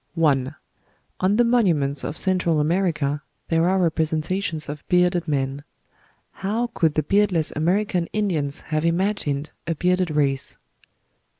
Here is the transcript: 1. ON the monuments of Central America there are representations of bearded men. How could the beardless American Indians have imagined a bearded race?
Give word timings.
1. 0.15 0.55
ON 1.19 1.35
the 1.35 1.43
monuments 1.43 2.03
of 2.03 2.17
Central 2.17 2.59
America 2.59 3.21
there 3.49 3.69
are 3.69 3.77
representations 3.77 4.67
of 4.67 4.83
bearded 4.87 5.27
men. 5.27 5.63
How 6.31 6.71
could 6.73 6.95
the 6.95 7.03
beardless 7.03 7.53
American 7.55 8.07
Indians 8.11 8.61
have 8.73 8.83
imagined 8.83 9.51
a 9.67 9.75
bearded 9.75 10.09
race? 10.09 10.57